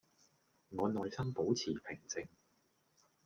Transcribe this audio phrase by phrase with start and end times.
[0.69, 2.27] 我內心保持平靜